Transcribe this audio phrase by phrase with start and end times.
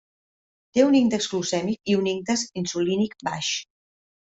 [0.77, 3.57] Té un índex glucèmic i un índex insulínic baix.